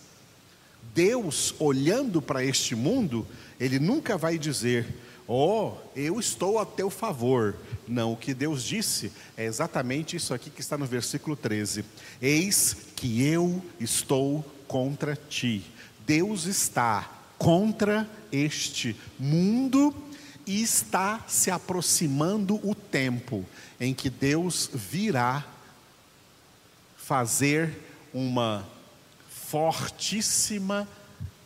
Deus, 0.93 1.55
olhando 1.57 2.21
para 2.21 2.43
este 2.43 2.75
mundo, 2.75 3.27
Ele 3.59 3.79
nunca 3.79 4.17
vai 4.17 4.37
dizer, 4.37 4.87
oh, 5.27 5.73
eu 5.95 6.19
estou 6.19 6.59
a 6.59 6.65
teu 6.65 6.89
favor. 6.89 7.55
Não, 7.87 8.13
o 8.13 8.17
que 8.17 8.33
Deus 8.33 8.63
disse 8.63 9.11
é 9.37 9.45
exatamente 9.45 10.15
isso 10.15 10.33
aqui 10.33 10.49
que 10.49 10.61
está 10.61 10.77
no 10.77 10.85
versículo 10.85 11.35
13: 11.35 11.85
Eis 12.21 12.75
que 12.95 13.23
eu 13.23 13.61
estou 13.79 14.43
contra 14.67 15.15
ti. 15.15 15.63
Deus 16.05 16.45
está 16.45 17.09
contra 17.37 18.09
este 18.31 18.95
mundo 19.19 19.93
e 20.45 20.61
está 20.61 21.23
se 21.27 21.49
aproximando 21.49 22.59
o 22.67 22.75
tempo 22.75 23.45
em 23.79 23.93
que 23.93 24.09
Deus 24.09 24.69
virá 24.73 25.45
fazer 26.97 27.77
uma 28.13 28.67
fortíssima 29.29 30.87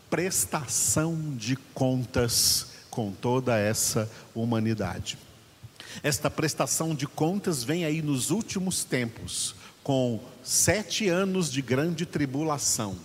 prestação 0.10 1.36
de 1.36 1.56
contas 1.74 2.77
com 2.98 3.12
toda 3.12 3.60
essa 3.60 4.10
humanidade. 4.34 5.20
Esta 6.02 6.32
prestação 6.32 6.96
de 6.96 7.06
contas 7.06 7.64
vem 7.64 7.86
aí 7.86 8.02
nos 8.02 8.32
últimos 8.32 8.84
tempos, 8.84 9.54
com 9.84 10.20
sete 10.44 11.08
anos 11.08 11.52
de 11.52 11.62
grande 11.62 12.08
tribulação. 12.08 12.98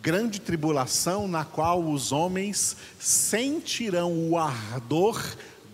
Grande 0.00 0.40
tribulação 0.40 1.26
na 1.26 1.44
qual 1.44 1.82
os 1.82 2.12
homens 2.12 2.76
sentirão 2.96 4.12
o 4.30 4.38
ardor 4.38 5.20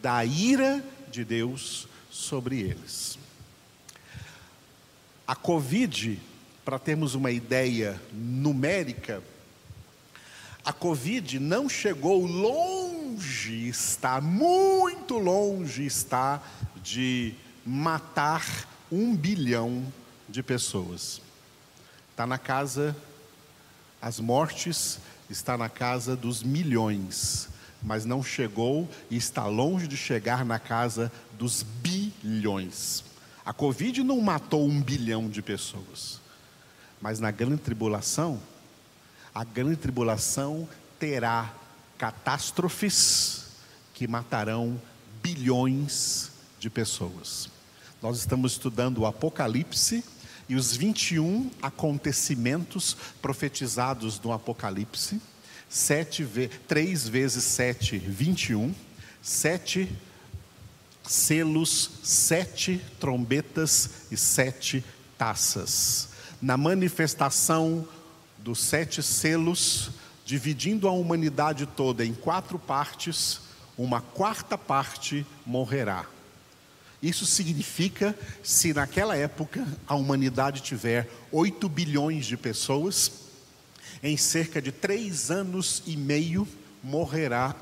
da 0.00 0.24
ira 0.24 0.82
de 1.12 1.22
Deus 1.22 1.86
sobre 2.10 2.60
eles. 2.60 3.18
A 5.26 5.36
Covid, 5.36 6.18
para 6.64 6.78
termos 6.78 7.14
uma 7.14 7.30
ideia 7.30 8.00
numérica, 8.10 9.22
a 10.64 10.72
Covid 10.72 11.38
não 11.38 11.68
chegou 11.68 12.24
longe, 12.24 13.68
está 13.68 14.18
muito 14.20 15.18
longe, 15.18 15.84
está 15.84 16.42
de 16.82 17.34
matar 17.66 18.66
um 18.90 19.14
bilhão 19.14 19.84
de 20.26 20.42
pessoas. 20.42 21.20
Está 22.10 22.26
na 22.26 22.38
casa, 22.38 22.96
as 24.00 24.18
mortes 24.18 24.98
está 25.28 25.58
na 25.58 25.68
casa 25.68 26.16
dos 26.16 26.42
milhões, 26.42 27.48
mas 27.82 28.06
não 28.06 28.22
chegou 28.22 28.88
e 29.10 29.16
está 29.16 29.46
longe 29.46 29.86
de 29.86 29.98
chegar 29.98 30.46
na 30.46 30.58
casa 30.58 31.12
dos 31.32 31.62
bilhões. 31.62 33.04
A 33.44 33.52
Covid 33.52 34.02
não 34.02 34.18
matou 34.22 34.66
um 34.66 34.80
bilhão 34.80 35.28
de 35.28 35.42
pessoas, 35.42 36.20
mas 37.02 37.20
na 37.20 37.30
grande 37.30 37.58
tribulação, 37.58 38.40
a 39.34 39.42
grande 39.42 39.76
tribulação 39.76 40.68
terá 40.98 41.52
catástrofes 41.98 43.46
que 43.92 44.06
matarão 44.06 44.80
bilhões 45.22 46.30
de 46.60 46.70
pessoas. 46.70 47.50
Nós 48.00 48.18
estamos 48.18 48.52
estudando 48.52 48.98
o 48.98 49.06
Apocalipse 49.06 50.04
e 50.48 50.54
os 50.54 50.76
21 50.76 51.50
acontecimentos 51.62 52.96
profetizados 53.20 54.20
no 54.20 54.32
Apocalipse. 54.32 55.20
Sete, 55.68 56.24
três 56.68 57.08
vezes 57.08 57.42
sete, 57.44 57.98
21. 57.98 58.74
Sete 59.22 59.90
selos, 61.02 61.90
sete 62.02 62.80
trombetas 63.00 63.90
e 64.10 64.16
sete 64.16 64.84
taças. 65.18 66.10
Na 66.40 66.56
manifestação 66.56 67.88
dos 68.44 68.60
sete 68.60 69.02
selos, 69.02 69.90
dividindo 70.24 70.86
a 70.86 70.92
humanidade 70.92 71.66
toda 71.66 72.04
em 72.04 72.14
quatro 72.14 72.58
partes, 72.58 73.40
uma 73.76 74.00
quarta 74.00 74.56
parte 74.56 75.26
morrerá. 75.44 76.06
Isso 77.02 77.26
significa, 77.26 78.16
se 78.42 78.72
naquela 78.72 79.16
época 79.16 79.66
a 79.86 79.96
humanidade 79.96 80.60
tiver 80.60 81.10
8 81.32 81.68
bilhões 81.68 82.26
de 82.26 82.36
pessoas, 82.36 83.10
em 84.02 84.16
cerca 84.16 84.62
de 84.62 84.70
três 84.70 85.30
anos 85.30 85.82
e 85.86 85.96
meio 85.96 86.46
morrerá 86.82 87.56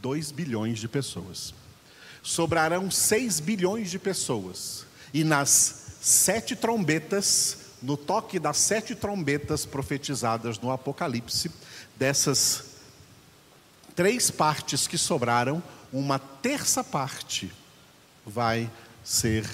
2 0.00 0.32
bilhões 0.32 0.80
de 0.80 0.88
pessoas 0.88 1.54
sobrarão 2.26 2.90
6 2.90 3.38
bilhões 3.38 3.88
de 3.88 4.00
pessoas. 4.00 4.84
E 5.14 5.22
nas 5.22 5.98
sete 6.00 6.56
trombetas, 6.56 7.58
no 7.86 7.96
toque 7.96 8.40
das 8.40 8.56
sete 8.56 8.96
trombetas 8.96 9.64
profetizadas 9.64 10.58
no 10.58 10.72
Apocalipse, 10.72 11.52
dessas 11.96 12.64
três 13.94 14.28
partes 14.28 14.88
que 14.88 14.98
sobraram, 14.98 15.62
uma 15.92 16.18
terça 16.18 16.82
parte 16.82 17.52
vai 18.26 18.68
ser 19.04 19.48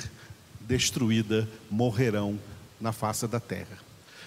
destruída, 0.62 1.46
morrerão 1.70 2.40
na 2.80 2.90
face 2.90 3.28
da 3.28 3.38
terra. 3.38 3.76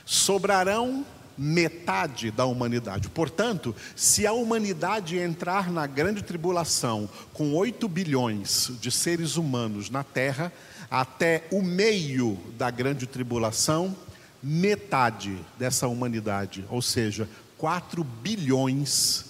Sobrarão 0.06 1.04
metade 1.38 2.32
da 2.32 2.46
humanidade. 2.46 3.10
Portanto, 3.10 3.76
se 3.96 4.26
a 4.26 4.34
humanidade 4.34 5.18
entrar 5.18 5.72
na 5.72 5.86
grande 5.86 6.24
tribulação 6.24 7.10
com 7.34 7.54
8 7.54 7.88
bilhões 7.88 8.72
de 8.80 8.92
seres 8.92 9.36
humanos 9.36 9.90
na 9.90 10.04
terra, 10.04 10.52
até 10.90 11.44
o 11.52 11.62
meio 11.62 12.40
da 12.58 12.70
grande 12.70 13.06
tribulação, 13.06 13.96
metade 14.42 15.38
dessa 15.58 15.88
humanidade, 15.88 16.64
ou 16.70 16.82
seja, 16.82 17.28
4 17.58 18.04
bilhões, 18.04 19.26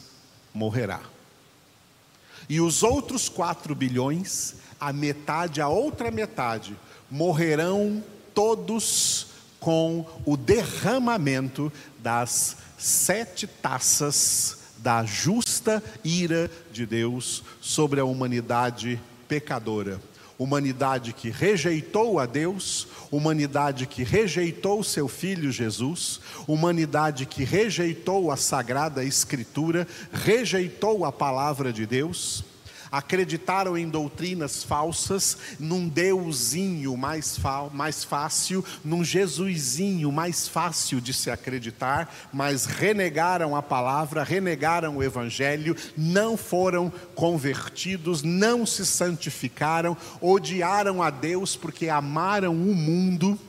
morrerá. 0.53 1.01
E 2.47 2.61
os 2.61 2.83
outros 2.83 3.27
4 3.29 3.73
bilhões, 3.73 4.55
a 4.79 4.93
metade, 4.93 5.61
a 5.61 5.67
outra 5.67 6.11
metade, 6.11 6.75
morrerão 7.09 8.03
todos 8.33 9.27
com 9.65 10.05
o 10.23 10.37
derramamento 10.37 11.73
das 11.97 12.55
sete 12.77 13.47
taças 13.47 14.59
da 14.77 15.03
justa 15.03 15.83
ira 16.03 16.51
de 16.71 16.85
Deus 16.85 17.43
sobre 17.59 17.99
a 17.99 18.05
humanidade 18.05 19.01
pecadora. 19.27 19.99
Humanidade 20.37 21.13
que 21.13 21.31
rejeitou 21.31 22.19
a 22.19 22.27
Deus, 22.27 22.87
humanidade 23.09 23.87
que 23.87 24.03
rejeitou 24.03 24.83
seu 24.83 25.07
filho 25.07 25.51
Jesus, 25.51 26.21
humanidade 26.45 27.25
que 27.25 27.43
rejeitou 27.43 28.29
a 28.29 28.37
sagrada 28.37 29.03
Escritura, 29.03 29.87
rejeitou 30.13 31.05
a 31.05 31.11
palavra 31.11 31.73
de 31.73 31.87
Deus 31.87 32.43
acreditaram 32.91 33.77
em 33.77 33.89
doutrinas 33.89 34.63
falsas, 34.63 35.37
num 35.59 35.87
deusinho 35.87 36.95
mais, 36.97 37.37
mais 37.73 38.03
fácil, 38.03 38.63
num 38.83 39.03
Jesusinho 39.03 40.11
mais 40.11 40.47
fácil 40.47 40.99
de 41.01 41.13
se 41.13 41.29
acreditar, 41.29 42.13
mas 42.31 42.65
renegaram 42.65 43.55
a 43.55 43.61
palavra, 43.61 44.23
renegaram 44.23 44.97
o 44.97 45.03
evangelho, 45.03 45.75
não 45.97 46.37
foram 46.37 46.91
convertidos, 47.13 48.21
não 48.23 48.65
se 48.65 48.85
santificaram, 48.85 49.97
odiaram 50.21 51.01
a 51.01 51.09
Deus 51.09 51.55
porque 51.55 51.89
amaram 51.89 52.53
o 52.53 52.75
mundo 52.75 53.39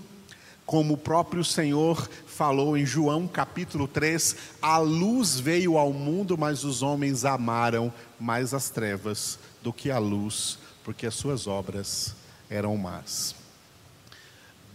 como 0.66 0.94
o 0.94 0.98
próprio 0.98 1.44
Senhor 1.44 2.10
falou 2.26 2.76
em 2.76 2.84
João 2.84 3.28
capítulo 3.28 3.86
3: 3.86 4.36
a 4.60 4.78
luz 4.78 5.38
veio 5.38 5.78
ao 5.78 5.92
mundo, 5.92 6.36
mas 6.36 6.64
os 6.64 6.82
homens 6.82 7.24
amaram 7.24 7.92
mais 8.18 8.52
as 8.52 8.68
trevas 8.68 9.38
do 9.62 9.72
que 9.72 9.90
a 9.90 9.98
luz, 9.98 10.58
porque 10.84 11.06
as 11.06 11.14
suas 11.14 11.46
obras 11.46 12.14
eram 12.50 12.76
más. 12.76 13.34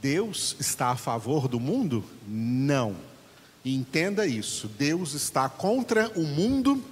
Deus 0.01 0.55
está 0.59 0.87
a 0.87 0.95
favor 0.95 1.47
do 1.47 1.59
mundo? 1.59 2.03
Não. 2.25 2.95
entenda 3.63 4.25
isso: 4.25 4.67
Deus 4.69 5.13
está 5.13 5.49
contra 5.49 6.09
o 6.15 6.23
mundo, 6.23 6.83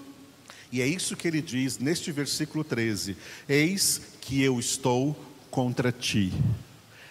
e 0.72 0.82
é 0.82 0.88
isso 0.88 1.15
que 1.15 1.27
ele 1.27 1.41
diz 1.41 1.79
neste 1.79 2.12
versículo 2.12 2.65
13: 2.65 3.15
Eis 3.48 4.01
que 4.20 4.44
eu 4.44 4.60
estou 4.60 5.15
contra 5.50 5.91
ti. 5.91 6.34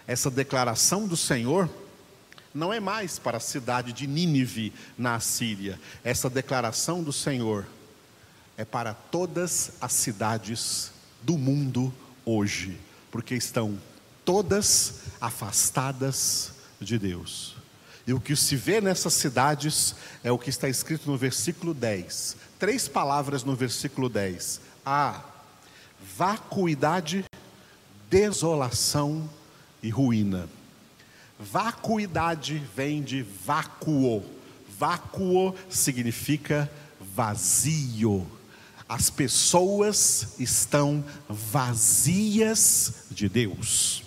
Essa 0.08 0.30
declaração 0.30 1.06
do 1.06 1.18
Senhor 1.18 1.68
não 2.54 2.72
é 2.72 2.80
mais 2.80 3.18
para 3.18 3.36
a 3.36 3.40
cidade 3.40 3.92
de 3.92 4.06
Nínive, 4.06 4.72
na 4.96 5.16
Assíria. 5.16 5.78
Essa 6.02 6.30
declaração 6.30 7.02
do 7.02 7.12
Senhor 7.12 7.66
é 8.56 8.64
para 8.64 8.94
todas 8.94 9.72
as 9.82 9.92
cidades 9.92 10.90
do 11.20 11.36
mundo 11.36 11.92
hoje, 12.24 12.80
porque 13.10 13.34
estão 13.34 13.78
todas 14.24 15.00
afastadas 15.20 16.52
de 16.80 16.98
Deus. 16.98 17.54
E 18.06 18.14
o 18.14 18.20
que 18.20 18.34
se 18.34 18.56
vê 18.56 18.80
nessas 18.80 19.12
cidades 19.12 19.94
é 20.24 20.32
o 20.32 20.38
que 20.38 20.48
está 20.48 20.70
escrito 20.70 21.10
no 21.10 21.18
versículo 21.18 21.74
10. 21.74 22.34
Três 22.58 22.88
palavras 22.88 23.44
no 23.44 23.54
versículo 23.54 24.08
10: 24.08 24.62
a 24.86 25.22
vacuidade, 26.16 27.26
desolação 28.08 29.28
e 29.82 29.90
ruína. 29.90 30.48
Vacuidade 31.38 32.62
vem 32.74 33.02
de 33.02 33.22
vácuo. 33.22 34.24
Vácuo 34.78 35.54
significa 35.68 36.70
vazio. 37.14 38.26
As 38.88 39.10
pessoas 39.10 40.34
estão 40.38 41.04
vazias 41.28 43.04
de 43.10 43.28
Deus, 43.28 44.02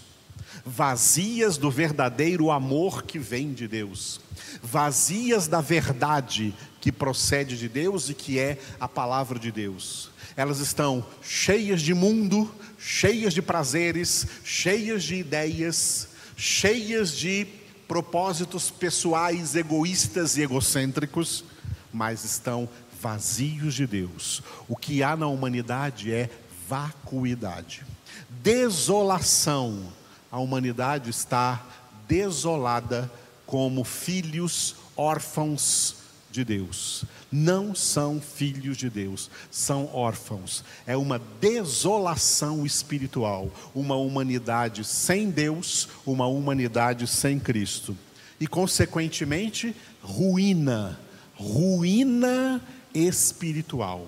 vazias 0.65 1.57
do 1.57 1.71
verdadeiro 1.71 2.51
amor 2.51 3.03
que 3.03 3.17
vem 3.17 3.53
de 3.53 3.67
Deus, 3.67 4.19
vazias 4.61 5.47
da 5.47 5.61
verdade 5.61 6.53
que 6.79 6.91
procede 6.91 7.57
de 7.57 7.69
Deus 7.69 8.09
e 8.09 8.13
que 8.13 8.39
é 8.39 8.57
a 8.79 8.87
palavra 8.87 9.39
de 9.39 9.51
Deus. 9.51 10.09
Elas 10.35 10.59
estão 10.59 11.05
cheias 11.21 11.81
de 11.81 11.93
mundo, 11.93 12.49
cheias 12.77 13.33
de 13.33 13.41
prazeres, 13.41 14.25
cheias 14.43 15.03
de 15.03 15.15
ideias, 15.15 16.09
cheias 16.35 17.11
de 17.11 17.45
propósitos 17.87 18.71
pessoais, 18.71 19.55
egoístas 19.55 20.37
e 20.37 20.41
egocêntricos, 20.41 21.43
mas 21.91 22.23
estão 22.23 22.69
vazios 23.01 23.73
de 23.73 23.85
Deus. 23.85 24.41
O 24.67 24.75
que 24.75 25.03
há 25.03 25.15
na 25.15 25.27
humanidade 25.27 26.11
é 26.11 26.29
vacuidade, 26.67 27.83
desolação. 28.29 29.91
A 30.31 30.39
humanidade 30.39 31.09
está 31.09 31.61
desolada 32.07 33.11
como 33.45 33.83
filhos 33.83 34.75
órfãos 34.95 35.97
de 36.31 36.45
Deus. 36.45 37.03
Não 37.29 37.75
são 37.75 38.21
filhos 38.21 38.77
de 38.77 38.89
Deus, 38.89 39.29
são 39.51 39.89
órfãos. 39.93 40.63
É 40.87 40.95
uma 40.95 41.19
desolação 41.39 42.65
espiritual, 42.65 43.51
uma 43.75 43.95
humanidade 43.95 44.83
sem 44.85 45.29
Deus, 45.29 45.89
uma 46.05 46.25
humanidade 46.27 47.05
sem 47.07 47.37
Cristo. 47.37 47.97
E, 48.39 48.47
consequentemente, 48.47 49.75
ruína, 50.01 50.97
ruína 51.35 52.61
espiritual. 52.93 54.07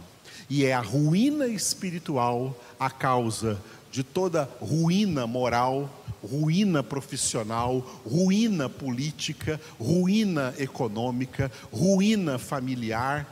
E 0.50 0.66
é 0.66 0.74
a 0.74 0.82
ruína 0.82 1.48
espiritual 1.48 2.58
a 2.80 2.90
causa 2.90 3.62
de 3.92 4.04
toda 4.04 4.50
ruína 4.60 5.28
moral, 5.28 5.88
ruína 6.24 6.82
profissional, 6.82 7.80
ruína 8.06 8.70
política, 8.70 9.60
ruína 9.80 10.54
econômica, 10.58 11.52
ruína 11.72 12.40
familiar 12.40 13.28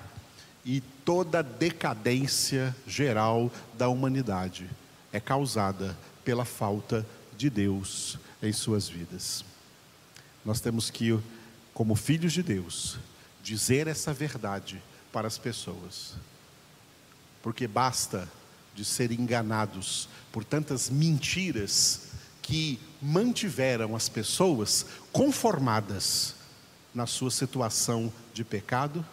e 0.66 0.82
toda 1.06 1.42
decadência 1.42 2.76
geral 2.86 3.52
da 3.78 3.88
humanidade 3.88 4.70
é 5.12 5.20
causada 5.20 5.98
pela 6.24 6.46
falta 6.46 7.06
de 7.38 7.50
Deus 7.50 8.20
em 8.42 8.54
suas 8.54 8.88
vidas. 8.88 9.44
Nós 10.46 10.62
temos 10.62 10.90
que, 10.90 11.18
como 11.74 11.96
filhos 11.96 12.34
de 12.34 12.44
Deus, 12.44 12.98
dizer 13.44 13.88
essa 13.88 14.14
verdade 14.14 14.82
para 15.12 15.28
as 15.28 15.38
pessoas, 15.38 16.16
porque 17.42 17.68
basta 17.68 18.30
de 18.76 18.86
ser 18.86 19.12
enganados 19.12 20.08
por 20.32 20.46
tantas 20.46 20.90
mentiras 20.90 22.11
que 22.42 22.80
mantiveram 23.02 23.96
as 23.96 24.10
pessoas 24.10 24.86
conformadas 25.12 26.36
na 26.94 27.06
sua 27.06 27.32
situação 27.32 28.12
de 28.34 28.44
pecado, 28.44 29.06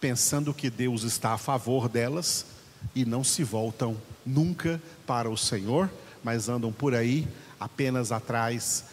pensando 0.00 0.54
que 0.54 0.70
Deus 0.70 1.02
está 1.02 1.32
a 1.32 1.38
favor 1.38 1.88
delas 1.88 2.46
e 2.94 3.04
não 3.04 3.22
se 3.22 3.44
voltam 3.44 3.96
nunca 4.24 4.80
para 5.06 5.30
o 5.30 5.36
Senhor, 5.36 5.90
mas 6.22 6.48
andam 6.48 6.72
por 6.72 6.94
aí 6.94 7.28
apenas 7.58 8.10
atrás 8.10 8.84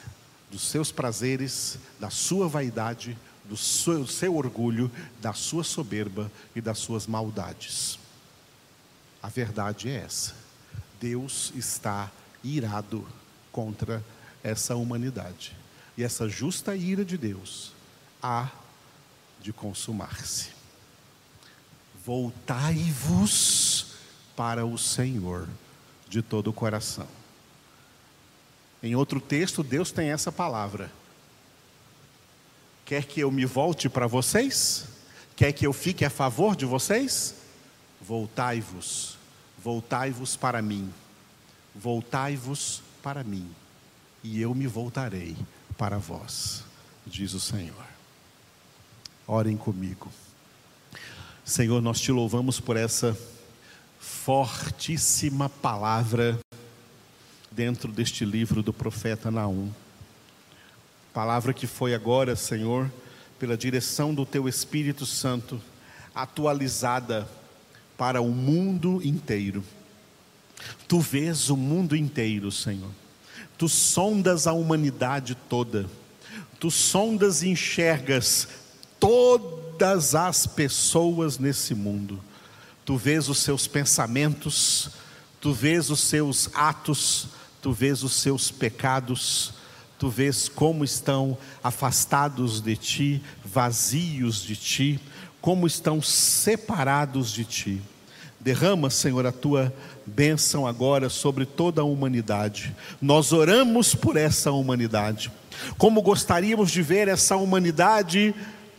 dos 0.51 0.61
seus 0.61 0.91
prazeres, 0.91 1.77
da 1.99 2.09
sua 2.09 2.47
vaidade, 2.47 3.17
do 3.45 3.55
seu, 3.55 3.99
do 3.99 4.07
seu 4.07 4.35
orgulho, 4.35 4.91
da 5.21 5.33
sua 5.33 5.63
soberba 5.63 6.31
e 6.55 6.61
das 6.61 6.77
suas 6.77 7.07
maldades. 7.07 7.97
A 9.21 9.29
verdade 9.29 9.89
é 9.89 9.95
essa. 9.95 10.35
Deus 10.99 11.51
está 11.55 12.11
irado 12.43 13.05
contra 13.57 14.05
essa 14.43 14.75
humanidade. 14.75 15.57
E 15.97 16.03
essa 16.03 16.29
justa 16.29 16.75
ira 16.75 17.03
de 17.03 17.17
Deus 17.17 17.71
há 18.21 18.51
de 19.41 19.51
consumar-se. 19.51 20.49
Voltai-vos 22.05 23.95
para 24.35 24.63
o 24.63 24.77
Senhor 24.77 25.49
de 26.07 26.21
todo 26.21 26.51
o 26.51 26.53
coração. 26.53 27.07
Em 28.83 28.95
outro 28.95 29.19
texto, 29.19 29.63
Deus 29.63 29.91
tem 29.91 30.11
essa 30.11 30.31
palavra. 30.31 30.91
Quer 32.85 33.05
que 33.05 33.21
eu 33.21 33.31
me 33.31 33.43
volte 33.43 33.89
para 33.89 34.05
vocês? 34.05 34.85
Quer 35.35 35.51
que 35.51 35.65
eu 35.65 35.73
fique 35.73 36.05
a 36.05 36.11
favor 36.11 36.55
de 36.55 36.67
vocês? 36.67 37.33
Voltai-vos, 37.99 39.17
voltai-vos 39.57 40.35
para 40.35 40.61
mim, 40.61 40.93
voltai-vos 41.73 42.83
para 43.01 43.23
mim, 43.23 43.49
e 44.23 44.41
eu 44.41 44.53
me 44.53 44.67
voltarei 44.67 45.35
para 45.77 45.97
vós, 45.97 46.63
diz 47.05 47.33
o 47.33 47.39
Senhor. 47.39 47.85
Orem 49.25 49.57
comigo. 49.57 50.11
Senhor, 51.43 51.81
nós 51.81 51.99
te 51.99 52.11
louvamos 52.11 52.59
por 52.59 52.75
essa 52.75 53.17
fortíssima 53.99 55.49
palavra 55.49 56.39
dentro 57.51 57.91
deste 57.91 58.25
livro 58.25 58.61
do 58.61 58.73
profeta 58.73 59.31
Naum. 59.31 59.71
Palavra 61.13 61.53
que 61.53 61.65
foi 61.65 61.93
agora, 61.93 62.35
Senhor, 62.35 62.91
pela 63.39 63.57
direção 63.57 64.13
do 64.13 64.25
teu 64.25 64.47
Espírito 64.47 65.05
Santo, 65.05 65.61
atualizada 66.13 67.27
para 67.97 68.21
o 68.21 68.29
mundo 68.29 69.01
inteiro. 69.03 69.63
Tu 70.87 70.99
vês 70.99 71.49
o 71.49 71.57
mundo 71.57 71.95
inteiro, 71.95 72.51
Senhor. 72.51 72.91
Tu 73.57 73.67
sondas 73.67 74.47
a 74.47 74.53
humanidade 74.53 75.35
toda. 75.49 75.89
Tu 76.59 76.71
sondas 76.71 77.43
e 77.43 77.49
enxergas 77.49 78.47
todas 78.99 80.15
as 80.15 80.47
pessoas 80.47 81.37
nesse 81.37 81.75
mundo. 81.75 82.21
Tu 82.85 82.95
vês 82.95 83.27
os 83.27 83.39
seus 83.39 83.67
pensamentos, 83.67 84.89
tu 85.41 85.53
vês 85.53 85.89
os 85.89 85.99
seus 85.99 86.49
atos, 86.53 87.27
tu 87.61 87.71
vês 87.71 88.01
os 88.01 88.13
seus 88.13 88.49
pecados, 88.49 89.53
tu 89.99 90.09
vês 90.09 90.47
como 90.47 90.83
estão 90.83 91.37
afastados 91.63 92.61
de 92.61 92.77
ti, 92.77 93.23
vazios 93.43 94.41
de 94.41 94.55
ti, 94.55 94.99
como 95.41 95.67
estão 95.67 96.01
separados 96.01 97.31
de 97.31 97.43
ti. 97.43 97.81
Derrama, 98.39 98.89
Senhor, 98.89 99.25
a 99.25 99.31
tua 99.31 99.73
bênção 100.05 100.67
agora 100.67 101.09
sobre 101.09 101.45
toda 101.45 101.81
a 101.81 101.85
humanidade. 101.85 102.75
Nós 103.01 103.33
oramos 103.33 103.95
por 103.95 104.15
essa 104.15 104.51
humanidade. 104.51 105.31
Como 105.77 106.01
gostaríamos 106.01 106.71
de 106.71 106.81
ver 106.81 107.07
essa 107.07 107.35
humanidade 107.35 108.33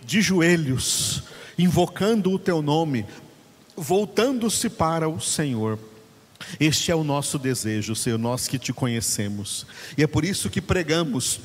de 0.05 0.23
joelhos, 0.23 1.25
invocando 1.59 2.33
o 2.33 2.39
teu 2.39 2.63
nome, 2.63 3.05
voltando-se 3.77 4.71
para 4.71 5.09
o 5.09 5.21
Senhor. 5.21 5.79
Este 6.59 6.91
é 6.91 6.95
o 6.95 7.05
nosso 7.05 7.39
desejo, 7.39 7.95
Senhor, 7.95 8.19
nós 8.19 8.47
que 8.47 8.59
te 8.59 8.73
conhecemos. 8.73 9.67
E 9.97 10.03
é 10.03 10.07
por 10.07 10.25
isso 10.25 10.49
que 10.49 10.61
pregamos, 10.61 11.41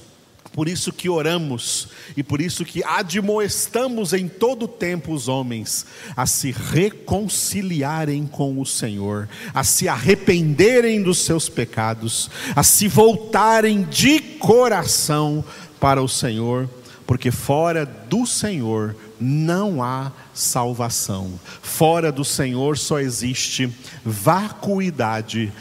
por 0.54 0.68
isso 0.70 0.94
que 0.94 1.10
oramos 1.10 1.88
e 2.16 2.22
por 2.22 2.40
isso 2.40 2.64
que 2.64 2.84
admoestamos 2.84 4.14
em 4.14 4.28
todo 4.28 4.68
tempo 4.68 5.12
os 5.12 5.28
homens 5.28 5.84
a 6.16 6.28
se 6.28 6.52
reconciliarem 6.52 8.28
com 8.28 8.62
o 8.62 8.66
Senhor, 8.66 9.28
a 9.52 9.64
se 9.64 9.88
arrependerem 9.88 11.02
dos 11.02 11.18
seus 11.18 11.50
pecados, 11.50 12.30
a 12.56 12.62
se 12.62 12.88
voltarem 12.88 13.82
de 13.82 14.20
coração 14.20 15.44
para 15.80 16.04
o 16.04 16.08
Senhor, 16.08 16.70
porque 17.08 17.32
fora 17.32 17.84
do 17.84 18.28
Senhor 18.28 18.96
não 19.20 19.82
há 19.82 20.12
salvação. 20.36 21.40
Fora 21.64 22.12
do 22.12 22.24
Senhor 22.24 22.78
só 22.78 23.00
existe 23.00 23.74
vacuidade, 24.06 25.52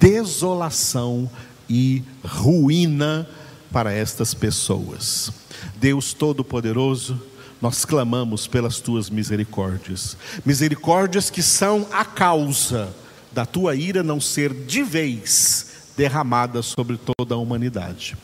desolação 0.00 1.30
e 1.68 2.02
ruína 2.24 3.28
para 3.72 3.92
estas 3.92 4.34
pessoas. 4.34 5.32
Deus 5.76 6.12
Todo-Poderoso, 6.12 7.20
nós 7.60 7.84
clamamos 7.84 8.46
pelas 8.46 8.80
tuas 8.80 9.10
misericórdias, 9.10 10.16
misericórdias 10.44 11.28
que 11.30 11.42
são 11.42 11.86
a 11.92 12.04
causa 12.04 12.94
da 13.32 13.46
tua 13.46 13.74
ira 13.76 14.02
não 14.02 14.20
ser 14.20 14.52
de 14.52 14.82
vez 14.82 15.92
derramada 15.96 16.62
sobre 16.62 16.98
toda 16.98 17.34
a 17.34 17.38
humanidade. 17.38 18.16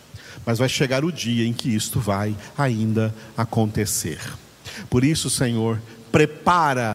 Mas 0.44 0.58
vai 0.58 0.68
chegar 0.68 1.04
o 1.04 1.12
dia 1.12 1.46
em 1.46 1.52
que 1.52 1.74
isto 1.74 2.00
vai 2.00 2.36
ainda 2.56 3.14
acontecer. 3.36 4.20
Por 4.88 5.04
isso, 5.04 5.28
Senhor, 5.28 5.80
prepara, 6.10 6.92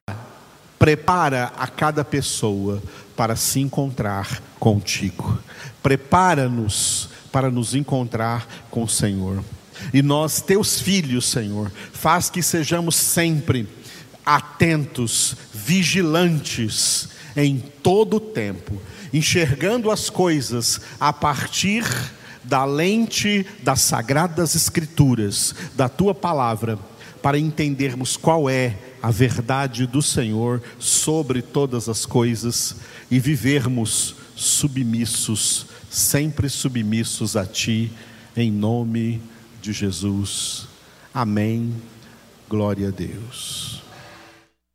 prepara 0.81 1.53
a 1.57 1.67
cada 1.67 2.03
pessoa 2.03 2.81
para 3.15 3.35
se 3.35 3.59
encontrar 3.59 4.41
contigo. 4.59 5.37
Prepara-nos 5.83 7.07
para 7.31 7.51
nos 7.51 7.75
encontrar 7.75 8.47
com 8.71 8.81
o 8.81 8.89
Senhor. 8.89 9.43
E 9.93 10.01
nós, 10.01 10.41
teus 10.41 10.81
filhos, 10.81 11.27
Senhor, 11.27 11.71
faz 11.93 12.31
que 12.31 12.41
sejamos 12.41 12.95
sempre 12.95 13.69
atentos, 14.25 15.35
vigilantes 15.53 17.09
em 17.35 17.59
todo 17.59 18.15
o 18.15 18.19
tempo, 18.19 18.81
enxergando 19.13 19.91
as 19.91 20.09
coisas 20.09 20.81
a 20.99 21.13
partir 21.13 21.85
da 22.43 22.65
lente 22.65 23.45
das 23.61 23.81
sagradas 23.81 24.55
escrituras, 24.55 25.53
da 25.75 25.87
tua 25.87 26.15
palavra 26.15 26.79
para 27.21 27.37
entendermos 27.37 28.17
qual 28.17 28.49
é 28.49 28.77
a 29.01 29.11
verdade 29.11 29.85
do 29.85 30.01
Senhor 30.01 30.61
sobre 30.79 31.41
todas 31.41 31.87
as 31.87 32.05
coisas 32.05 32.77
e 33.09 33.19
vivermos 33.19 34.15
submissos, 34.35 35.67
sempre 35.89 36.49
submissos 36.49 37.35
a 37.35 37.45
Ti, 37.45 37.91
em 38.35 38.51
nome 38.51 39.21
de 39.61 39.71
Jesus. 39.71 40.67
Amém. 41.13 41.73
Glória 42.49 42.87
a 42.87 42.91
Deus. 42.91 43.80